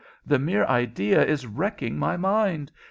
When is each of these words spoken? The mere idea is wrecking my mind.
The 0.25 0.39
mere 0.39 0.65
idea 0.65 1.23
is 1.23 1.45
wrecking 1.45 1.99
my 1.99 2.17
mind. 2.17 2.71